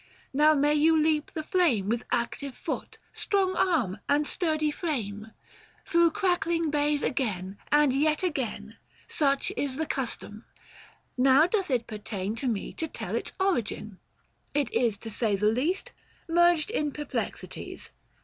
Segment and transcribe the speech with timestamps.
[0.33, 5.27] Now may you leap the flame With active foot, strong arm, and sturdy frame,—
[5.85, 8.77] Through crackling bays again, and yet again.
[9.07, 10.43] Such is the custom,
[11.19, 13.99] now doth it pertain To me to tell its origin:
[14.55, 15.91] It is, 905 To say the least,
[16.27, 17.91] merged in perplexities.